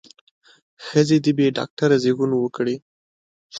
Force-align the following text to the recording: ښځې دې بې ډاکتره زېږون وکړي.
ښځې 0.85 1.17
دې 1.25 1.31
بې 1.37 1.47
ډاکتره 1.57 1.95
زېږون 2.03 2.31
وکړي. 2.35 2.75